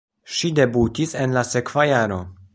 Ŝi 0.37 0.49
debutis 0.59 1.13
en 1.27 1.37
la 1.39 1.45
sekva 1.53 1.87
jaro. 1.93 2.21